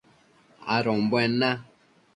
[0.75, 1.51] adombuen na